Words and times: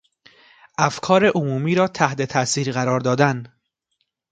افکار 0.77 1.25
عمومی 1.27 1.75
را 1.75 1.87
تحت 1.87 2.21
تاثیر 2.21 2.71
قرار 2.71 2.99
دادن 2.99 3.53